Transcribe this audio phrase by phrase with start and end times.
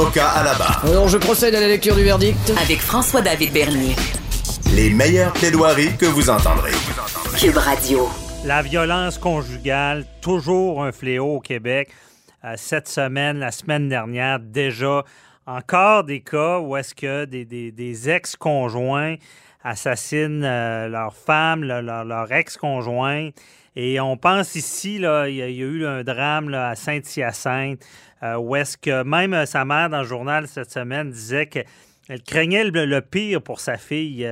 [0.00, 0.82] Avocat à la barre.
[0.86, 2.54] Alors, je procède à la lecture du verdict.
[2.62, 3.94] Avec François-David Bernier.
[4.74, 6.72] Les meilleures plaidoiries que vous entendrez.
[7.38, 8.08] Cube Radio.
[8.46, 11.90] La violence conjugale, toujours un fléau au Québec.
[12.46, 15.04] Euh, cette semaine, la semaine dernière, déjà,
[15.56, 19.16] encore des cas où est-ce que des, ex-conjoints
[19.62, 23.30] assassinent euh, leurs femmes, leur, ex-conjoint.
[23.76, 27.84] Et on pense ici, il y, a, eu un drame à Saint-Hyacinthe,
[28.22, 31.60] euh, où est-ce que même sa mère, dans le journal cette semaine, disait que
[32.08, 34.28] elle craignait le, pire pour sa fille.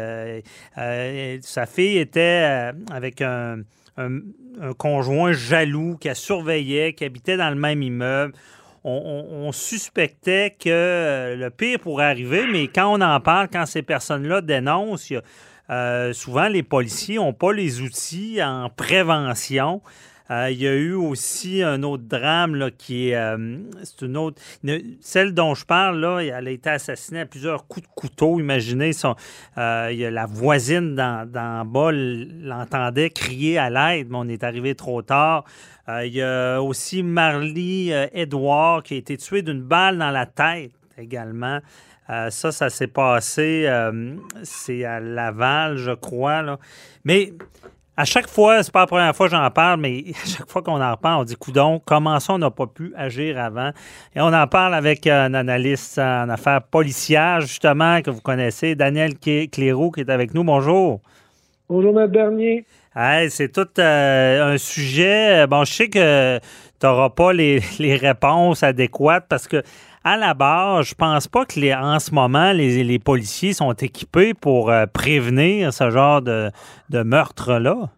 [0.75, 3.58] sa fille était avec un,
[3.98, 4.20] un,
[4.77, 8.34] conjoint jaloux qui a surveillait, qui habitait dans le même immeuble.
[8.84, 14.41] On, suspectait que le pire pourrait arriver, mais quand on en parle, quand ces personnes-là
[14.41, 15.12] dénoncent,
[15.71, 19.83] euh, souvent les policiers n'ont pas les outils en prévention.
[20.31, 23.17] Euh, il y a eu aussi un autre drame là, qui est.
[23.17, 24.41] Euh, c'est une autre.
[25.01, 28.39] celle dont je parle, là, elle a été assassinée à plusieurs coups de couteau.
[28.39, 29.17] Imaginez, son,
[29.56, 34.29] euh, il y a la voisine dans, dans bas l'entendait crier à l'aide, mais on
[34.29, 35.45] est arrivé trop tard.
[35.89, 40.73] il y a aussi Marlie Edouard qui a été tuée d'une balle dans la tête
[40.99, 41.61] également.
[42.09, 43.67] ça, ça s'est passé,
[44.43, 46.43] c'est à Laval, je crois.
[46.43, 46.59] Là.
[47.05, 47.33] Mais
[47.98, 50.62] à chaque fois, c'est pas la première fois que j'en parle, mais à chaque fois
[50.62, 53.72] qu'on en parle, on dit coudon, comment ça on n'a pas pu agir avant?
[54.14, 59.14] Et on en parle avec un analyste en affaires policières, justement, que vous connaissez, Daniel
[59.19, 60.44] Clérou, qui est avec nous.
[60.44, 61.00] Bonjour.
[61.69, 62.06] Bonjour, M.
[62.06, 62.64] Bernier.
[63.31, 65.48] c'est tout euh, un sujet.
[65.48, 69.60] Bon, je sais que tu n'auras pas les, les, réponses adéquates parce que
[70.08, 74.32] à la base, je pense pas que les, en ce moment, les, policiers sont équipés
[74.32, 76.50] pour euh, prévenir ce genre de,
[76.91, 77.91] meurtre-là.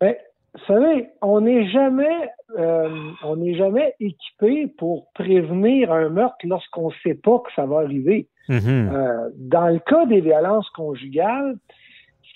[0.00, 0.14] Bien,
[0.54, 2.90] vous savez, on n'est jamais, euh,
[3.24, 7.78] on n'est jamais équipé pour prévenir un meurtre lorsqu'on ne sait pas que ça va
[7.78, 8.28] arriver.
[8.50, 8.92] Mm-hmm.
[8.92, 11.56] Euh, dans le cas des violences conjugales,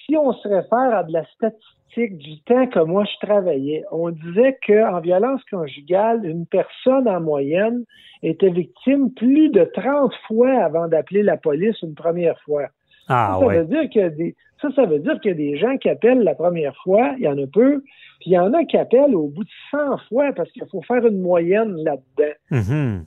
[0.06, 4.10] si on se réfère à de la statistique du temps que moi je travaillais, on
[4.10, 7.84] disait qu'en violence conjugale, une personne en moyenne
[8.22, 12.66] était victime plus de 30 fois avant d'appeler la police une première fois.
[13.08, 15.76] Ah, ça, veut dire a des, ça, ça veut dire qu'il y a des gens
[15.76, 17.82] qui appellent la première fois, il y en a peu,
[18.20, 20.82] puis il y en a qui appellent au bout de 100 fois parce qu'il faut
[20.82, 22.34] faire une moyenne là-dedans.
[22.50, 23.04] Mm-hmm.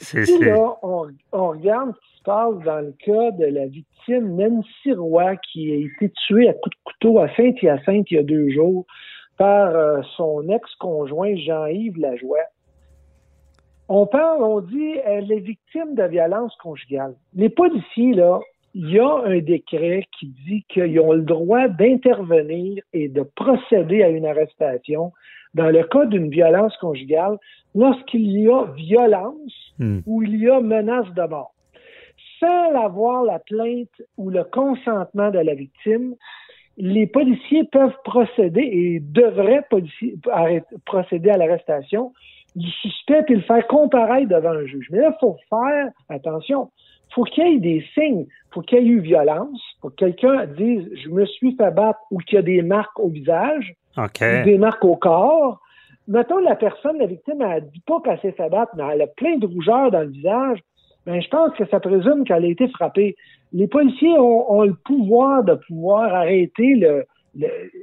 [0.00, 5.36] Puis là, on, on, regarde se passe dans le cas de la victime Nancy Roy
[5.36, 8.86] qui a été tuée à coups de couteau à Saint-Hyacinthe il y a deux jours
[9.38, 12.38] par euh, son ex-conjoint Jean-Yves Lajoie.
[13.88, 17.14] On parle, on dit, elle est victime de violence conjugale.
[17.34, 18.40] Les policiers, là,
[18.74, 24.02] il y a un décret qui dit qu'ils ont le droit d'intervenir et de procéder
[24.02, 25.12] à une arrestation
[25.54, 27.36] dans le cas d'une violence conjugale
[27.74, 30.00] lorsqu'il y a violence hmm.
[30.06, 31.51] ou il y a menace de mort.
[32.42, 36.16] Sans avoir la plainte ou le consentement de la victime,
[36.76, 39.64] les policiers peuvent procéder et devraient
[40.84, 42.12] procéder à l'arrestation
[42.56, 44.88] du suspect et le faire comparaître devant un juge.
[44.90, 46.70] Mais là, il faut faire attention.
[47.14, 48.26] faut qu'il y ait des signes.
[48.50, 49.60] faut qu'il y ait eu violence.
[49.80, 52.98] faut que quelqu'un dise «je me suis fait battre» ou qu'il y a des marques
[52.98, 53.74] au visage
[54.44, 55.60] des marques au corps.
[56.08, 59.06] Mettons, la personne, la victime, elle dit pas qu'elle s'est fait battre, mais elle a
[59.06, 60.58] plein de rougeurs dans le visage.
[61.06, 63.16] Ben, je pense que ça présume qu'elle a été frappée.
[63.52, 67.04] Les policiers ont, le pouvoir de pouvoir arrêter le,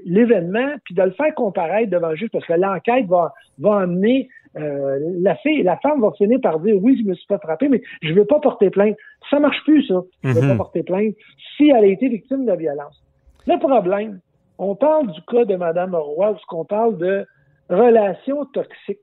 [0.06, 4.30] l'événement puis de le faire comparaître devant le juge parce que l'enquête va, va amener
[4.57, 7.69] euh, la fille, la femme va finir par dire oui, je me suis fait frapper,
[7.69, 8.95] mais je ne veux pas porter plainte.
[9.30, 10.01] Ça marche plus, ça.
[10.24, 10.57] Je ne veux pas mhm.
[10.57, 11.16] porter plainte
[11.56, 13.04] si elle a été victime de violence.
[13.48, 14.19] Le problème,
[14.57, 17.25] on parle du cas de Mme Roy, parce qu'on parle de
[17.69, 19.00] relations toxiques.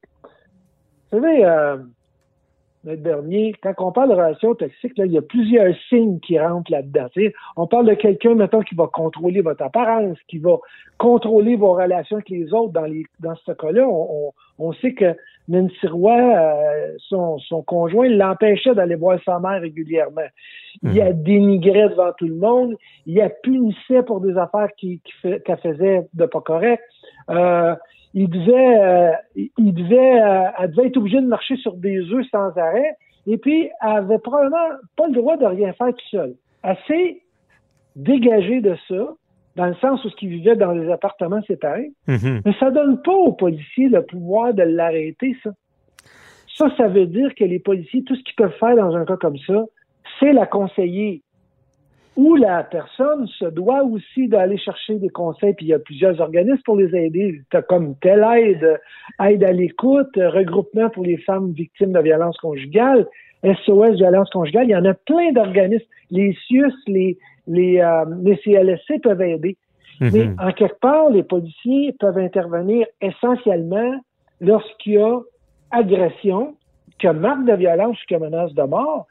[1.13, 1.77] Vous savez, euh,
[2.87, 6.71] le dernier, quand on parle de relations toxiques, il y a plusieurs signes qui rentrent
[6.71, 7.09] là-dedans.
[7.57, 10.59] On parle de quelqu'un, maintenant qui va contrôler votre apparence, qui va
[10.97, 12.73] contrôler vos relations avec les autres.
[12.73, 15.17] Dans, les, dans ce cas-là, on, sait que
[15.49, 20.29] Nancy Roy, euh, son, son conjoint, l'empêchait d'aller voir sa mère régulièrement.
[20.85, 21.23] Il a mhm.
[21.25, 22.77] dénigré devant tout le monde.
[23.05, 26.85] Il a punissait pour des affaires qu'elle faisait de pas correct.
[27.31, 27.75] Euh,
[28.19, 29.13] il devait, euh,
[29.59, 32.97] il devait, euh, elle devait être obligée de marcher sur des œufs sans arrêt.
[33.27, 36.35] Et puis, elle avait probablement pas le droit de rien faire tout seul.
[36.63, 37.21] Elle s'est
[37.95, 39.13] dégagée de ça,
[39.57, 41.93] dans le sens où ce qui vivait dans les appartements séparés.
[42.09, 42.41] Mhm.
[42.47, 45.51] Mais ça donne pas aux policiers le pouvoir de l'arrêter, ça.
[46.57, 49.19] Ça, ça veut dire que les policiers, tout ce qu'ils peuvent faire dans un cas
[49.19, 49.63] comme ça,
[50.19, 51.23] c'est la conseiller.
[52.17, 56.19] Ou la personne se doit aussi d'aller chercher des conseils, puis il y a plusieurs
[56.21, 57.43] organismes pour les aider.
[57.51, 58.81] Tu comme telle aide,
[59.23, 63.07] aide à l'écoute, regroupement pour les femmes victimes de violences conjugales,
[63.45, 65.85] SOS violence conjugale, il y en a plein d'organismes.
[66.11, 69.57] Les CIUS, les, les, euh, les CLSC peuvent aider.
[70.01, 70.11] Mhm.
[70.13, 73.95] Mais en quelque part, les policiers peuvent intervenir essentiellement
[74.41, 75.21] lorsqu'il y a
[75.71, 76.55] agression,
[76.99, 79.07] qu'il y a marque de violence ou qu'il y a menace de mort.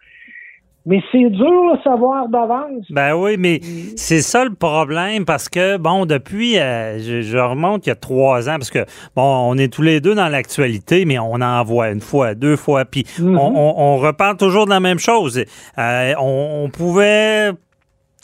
[0.88, 2.86] Mais c'est dur à savoir d'avance.
[2.92, 3.60] Ben oui, mais
[3.96, 7.96] c'est ça le problème parce que, bon, depuis, euh, je, je remonte il y a
[7.96, 8.86] trois ans parce que,
[9.16, 12.56] bon, on est tous les deux dans l'actualité, mais on en voit une fois, deux
[12.56, 13.36] fois, puis Mhm.
[13.36, 15.44] on, on, on reparle toujours de la même chose.
[15.80, 17.52] Euh, on, on pouvait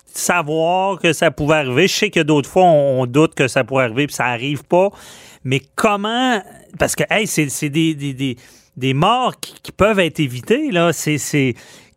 [0.06, 1.88] savoir que ça pouvait arriver.
[1.88, 4.64] Je sais que d'autres fois, on, on doute que ça pourrait arriver, puis ça arrive
[4.66, 4.90] pas.
[5.44, 6.40] Mais comment...
[6.78, 8.36] Parce que, hey, c'est c'est des, des, des,
[8.78, 10.94] des morts qui, qui peuvent être évitées, là.
[10.94, 11.18] C'est...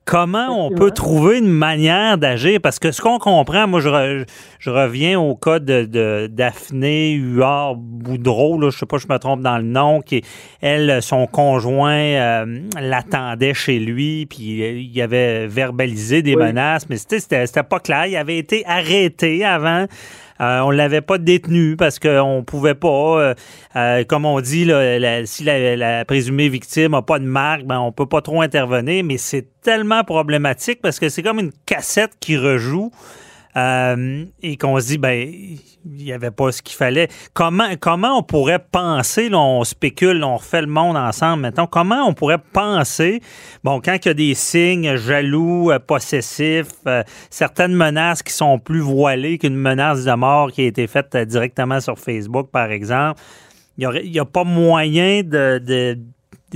[0.07, 2.61] Comment on peut trouver une manière d'agir?
[2.63, 4.27] Parce que ce qu'on comprend, moi, je, re-
[4.59, 9.19] je reviens au cas de, de Daphné Huard Boudreau, là, je sais pas, je me
[9.19, 10.23] trompe dans le nom, qui,
[10.61, 16.43] elle, son conjoint euh, l'attendait chez lui, puis il avait verbalisé des Oui.
[16.45, 18.05] menaces, mais c'était- c'était c'était pas clair.
[18.07, 19.87] Il avait été arrêté avant.
[20.41, 23.35] Euh, on l'avait pas détenu parce qu'on pouvait pas, euh,
[23.77, 27.79] euh, comme on dit, là, si la, la présumée victime n'a pas de marque, ben,
[27.79, 32.13] on peut pas trop intervenir, mais c'est tellement problématique parce que c'est comme une cassette
[32.21, 32.91] qui rejoue
[33.57, 37.09] euh, et qu'on se dit, ben, il n'y avait pas ce qu'il fallait.
[37.35, 42.07] Comment, comment on pourrait penser, là, on spécule, on refait le monde ensemble maintenant, comment
[42.07, 43.21] on pourrait penser,
[43.63, 48.59] bon, quand il y a des signes jaloux, euh, possessifs, euh, certaines menaces qui sont
[48.59, 53.21] plus voilées qu'une menace de mort qui a été faite directement sur Facebook, par exemple,
[53.77, 55.99] il n'y a pas moyen de, de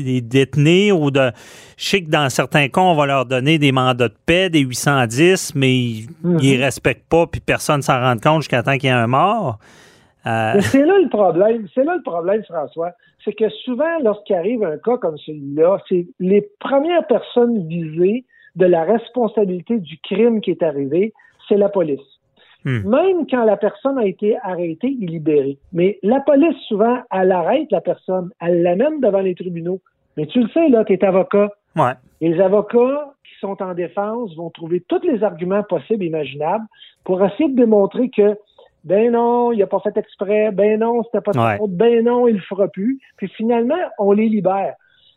[0.03, 1.31] de les détenir ou de.
[1.77, 4.61] Je sais que dans certains cas, on va leur donner des mandats de paix, des
[4.61, 6.37] 810, mais ils Mhm.
[6.37, 9.07] ne respectent pas, puis personne ne s'en rend compte jusqu'à temps qu'il y ait un
[9.07, 9.59] mort.
[10.27, 11.67] Euh, Mais c'est là le problème.
[11.75, 12.91] C'est là le problème, François.
[13.25, 18.25] C'est que souvent, lorsqu'il arrive un cas comme celui-là, c'est les premières personnes visées
[18.57, 21.13] de la responsabilité du crime qui est arrivé,
[21.49, 22.01] c'est la police.
[22.69, 22.89] Hmm.
[22.89, 25.57] Même quand la personne a été arrêtée et libérée.
[25.73, 29.81] Mais la police, souvent, elle arrête la personne, elle l'amène devant les tribunaux.
[30.19, 31.51] Mais tu le sais, là, tu es avocat.
[31.77, 31.93] ouais.
[32.21, 36.65] Les avocats qui sont en défense vont trouver tous les arguments possibles et imaginables
[37.05, 38.37] pour essayer de démontrer que
[38.85, 41.57] ben non, il n'a pas fait exprès, ben non, c'était pas de Ouais.
[41.59, 42.99] faute, ben non, il le fera plus.
[43.17, 44.75] Puis finalement, on les libère.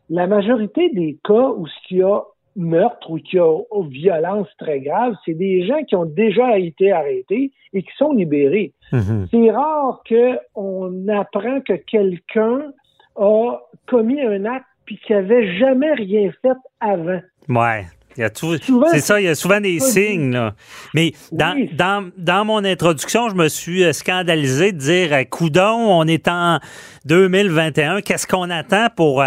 [0.09, 2.21] La majorité des cas où il y a
[2.55, 6.91] meurtre ou qu'il y a violence très grave, c'est des gens qui ont déjà été
[6.91, 8.73] arrêtés et qui sont libérés.
[8.91, 9.27] Mhm.
[9.31, 12.71] C'est rare qu'on apprend que quelqu'un
[13.15, 13.57] a
[13.87, 17.21] commis un acte puis qu'il n'avait jamais rien fait avant.
[17.47, 17.85] Ouais.
[18.17, 20.31] Il y a tout- Souvent, c'est ça, il y a souvent des signes.
[20.33, 20.53] Là.
[20.93, 21.69] Mais dans, Oui.
[21.73, 26.27] dans, dans mon introduction, je me suis euh, scandalisé de dire euh, Coudon, on est
[26.27, 26.59] en
[27.05, 29.25] 2021, qu'est-ce qu'on attend pour euh,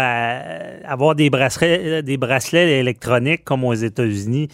[0.85, 4.49] avoir des bracelets, des bracelets électroniques comme aux États-Unis?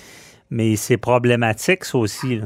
[0.50, 2.38] Mais c'est problématique, ça aussi.
[2.40, 2.46] là.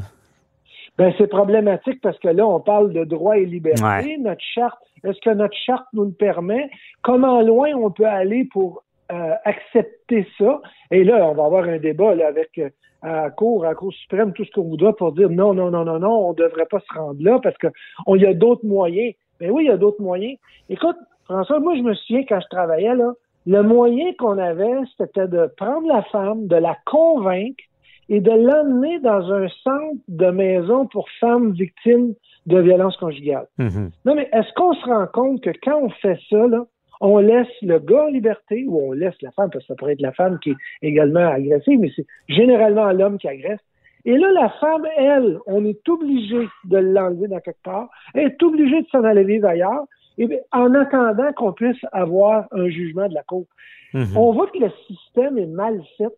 [0.97, 3.83] Ben, c'est problématique parce que là, on parle de droits et libertés.
[3.83, 4.17] Ouais.
[4.19, 6.69] Notre charte, est-ce que notre charte nous le permet?
[7.01, 10.61] Comment loin on peut aller pour euh, accepter ça?
[10.91, 12.69] Et là, on va avoir un débat là, avec euh,
[13.01, 15.69] à la Cour, à la Cour suprême, tout ce qu'on voudra pour dire non, non,
[15.69, 18.65] non, non, non, on ne devrait pas se rendre là parce qu'il y a d'autres
[18.65, 19.13] moyens.
[19.39, 20.37] Mais oui, il y a d'autres moyens.
[20.69, 23.13] Écoute, François, moi, je me souviens quand je travaillais là,
[23.45, 27.63] le moyen qu'on avait, c'était de prendre la femme, de la convaincre
[28.09, 32.13] et de l'emmener dans un centre de maison pour femmes victimes
[32.45, 33.47] de violences conjugales.
[33.57, 33.91] Mhm.
[34.05, 36.65] Non, mais est-ce qu'on se rend compte que quand on fait ça, là,
[37.01, 39.93] on laisse le gars en liberté ou on laisse la femme, parce que ça pourrait
[39.93, 43.59] être la femme qui est également agressive, mais c'est généralement l'homme qui agresse.
[44.05, 48.43] Et là, la femme, elle, on est obligé de l'enlever dans quelque part, elle est
[48.43, 49.85] obligée de s'en aller vivre ailleurs,
[50.17, 53.45] et bien, en attendant qu'on puisse avoir un jugement de la Cour.
[53.93, 54.15] Mhm.
[54.15, 56.13] On voit que le système est mal fait.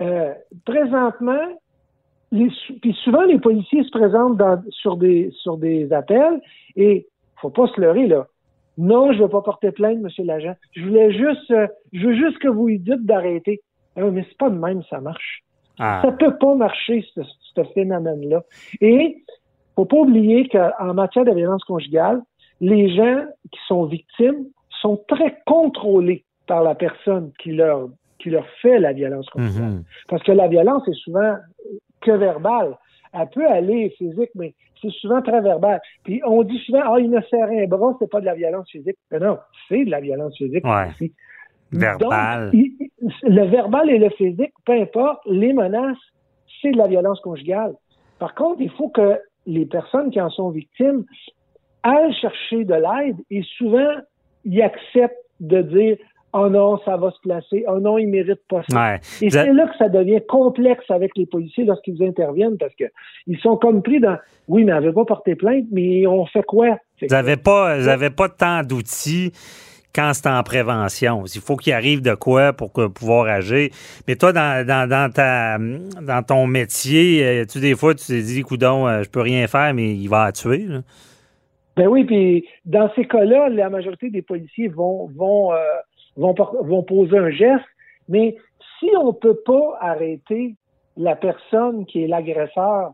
[0.00, 0.32] Euh,
[0.64, 1.46] présentement,
[2.32, 2.48] les,
[2.80, 6.40] puis souvent les policiers se présentent dans- sur des sur des appels
[6.76, 7.06] et
[7.40, 8.26] faut pas se leurrer là.
[8.78, 10.54] Non, je ne veux pas porter plainte, monsieur l'agent.
[10.72, 13.60] Je voulais juste, euh, je veux juste que vous lui dites d'arrêter.
[13.96, 15.42] Ah mais c'est pas de même, ça marche.
[15.78, 16.00] Ah.
[16.04, 17.20] Ça peut pas marcher, ce,
[17.54, 18.42] ce phénomène-là.
[18.80, 19.24] Et
[19.74, 22.22] faut pas oublier qu'en matière de violence conjugale,
[22.60, 24.46] les gens qui sont victimes
[24.80, 29.70] sont très contrôlés par la personne qui leur qui leur fait la violence conjugale.
[29.70, 29.84] Mhm.
[30.08, 31.36] Parce que la violence est souvent
[32.02, 32.76] que verbale.
[33.14, 35.80] Elle peut aller physique, mais c'est souvent très verbal.
[36.04, 38.70] Puis on dit souvent, ah, il me serre un bras, c'est pas de la violence
[38.70, 38.96] physique.
[39.10, 40.88] Mais non, c'est de la violence physique Ouais.
[40.90, 41.12] aussi.
[41.72, 42.50] Verbal.
[42.50, 42.90] Donc, il-
[43.22, 45.96] le verbal et le physique, peu importe, les menaces,
[46.60, 47.74] c'est de la violence conjugale.
[48.18, 51.04] Par contre, il faut que les personnes qui en sont victimes
[51.82, 53.94] aillent chercher de l'aide et souvent,
[54.44, 55.96] ils acceptent de dire
[56.32, 57.64] Oh non, ça va se placer.
[57.66, 58.92] Oh non, il mérite pas ça.
[58.92, 59.00] Ouais.
[59.20, 62.84] Et c'est là que ça devient complexe avec les policiers lorsqu'ils interviennent parce que
[63.26, 64.16] ils sont comme pris dans
[64.48, 66.78] oui, mais elle veut pas porter plainte, mais on fait quoi?
[67.00, 69.32] Vous n'avez pas, vous avez pas tant d'outils
[69.92, 71.24] quand c'est en prévention.
[71.34, 73.70] Il faut qu'il arrive de quoi pour que- pouvoir agir.
[74.06, 78.22] Mais toi, dans, dans, dans ta, dans ton métier, euh, tu des fois, tu t'es
[78.22, 80.58] dit, coudon, euh, je peux rien faire, mais il va la tuer.
[80.68, 80.80] là.
[81.76, 85.56] Ben oui, puis dans ces cas-là, la majorité des policiers vont vont euh,
[86.20, 87.64] vont, poser un geste,
[88.08, 88.36] mais
[88.78, 90.54] si on peut pas arrêter
[90.96, 92.92] la personne qui est l'agresseur,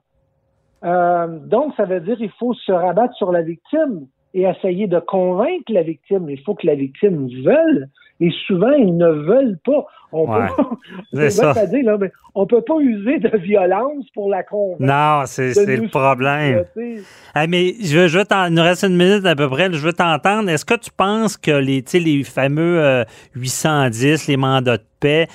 [0.85, 4.99] euh, donc ça veut dire qu'il faut se rabattre sur la victime et essayer de
[4.99, 6.29] convaincre la victime.
[6.29, 7.87] Il faut que la victime veuille.
[8.21, 9.87] Et souvent, ils ne veulent pas.
[10.13, 10.47] On Ouais.
[10.57, 10.71] peut pas,
[11.13, 11.61] C'est c'est bête ça.
[11.61, 14.81] à dire, là, mais on peut pas user de violence pour la convaincre.
[14.81, 16.65] Non, c'est le problème.
[17.35, 19.71] Ah, mais je veux, je veux il nous reste une minute à peu près.
[19.73, 20.49] Je veux t'entendre.
[20.49, 23.05] Est-ce que tu penses que les, les fameux euh,
[23.35, 25.27] 810, les mandats de paix,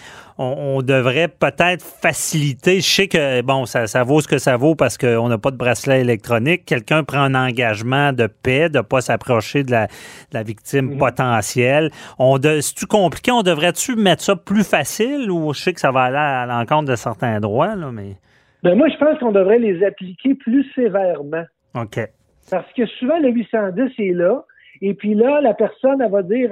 [0.42, 2.78] on, on devrait peut-être faciliter?
[2.82, 5.52] Je sais que, bon, ça, ça vaut ce que ça vaut parce qu'on n'a pas
[5.52, 6.66] de bracelet électronique.
[6.66, 9.92] Quelqu'un prend un engagement de paix, de ne pas s'approcher de la, de
[10.34, 11.92] la victime potentielle.
[12.20, 13.32] On de- C'est-tu compliqué?
[13.32, 16.90] On devrait-tu mettre ça plus facile ou je sais que ça va aller à l'encontre
[16.90, 18.16] de certains droits, là, mais.
[18.64, 21.44] Ben moi, je pense qu'on devrait les appliquer plus sévèrement.
[21.76, 22.00] OK.
[22.50, 24.44] Parce que souvent, le 810 est là,
[24.82, 26.50] et puis là, la personne, elle va dire,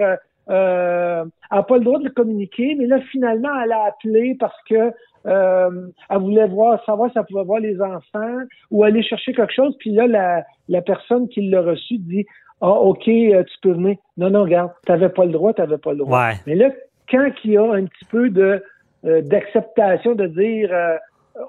[0.50, 4.36] euh, elle n'a pas le droit de le communiquer, mais là, finalement, elle a appelé
[4.39, 4.91] parce que
[5.25, 8.38] euh, elle voulait voir, savoir si elle pouvait voir les enfants
[8.72, 12.25] ou aller chercher quelque chose, puis là, la, la personne qui l'a reçu dit,
[12.62, 13.98] ah, OK, euh, tu peux venir.
[14.18, 16.27] Non, non, regarde, t'avais pas le droit, t'avais pas le droit.
[16.27, 16.34] Ouais.
[16.46, 16.70] Mais là,
[17.10, 18.62] quand il y a un petit peu de
[19.06, 20.98] euh, d'acceptation de dire euh,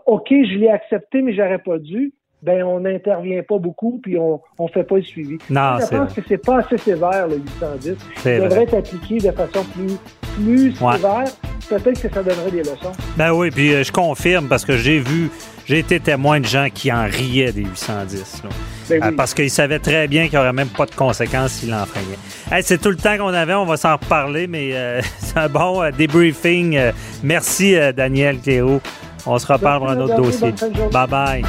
[0.06, 4.40] OK, je l'ai accepté, mais j'aurais pas dû, ben on n'intervient pas beaucoup puis on
[4.58, 5.36] on fait pas le suivi.
[5.50, 7.96] Non, je pense que c'est pas assez sévère le 810.
[8.16, 8.48] C'est Il vrai.
[8.48, 9.96] devrait être appliqué de façon plus
[10.36, 10.96] plus Ouais.
[10.96, 11.24] sévère.
[11.68, 12.92] Peut-être que ça donnerait des leçons.
[13.16, 15.30] Ben oui, puis euh, je confirme parce que j'ai vu,
[15.66, 18.42] j'ai été témoin de gens qui en riaient des 810.
[18.42, 18.50] là.
[18.88, 19.14] Ben Euh, oui.
[19.16, 22.18] parce qu'ils savaient très bien qu'il n'y aurait même pas de conséquences s'ils l'enfreignaient.
[22.50, 25.48] Hey, c'est tout le temps qu'on avait, on va s'en reparler, mais euh, c'est un
[25.48, 26.76] bon débriefing.
[27.22, 28.80] Merci, Daniel Cléo.
[29.26, 30.52] On se reparle pour un autre dossier.
[30.90, 31.42] Bye bye.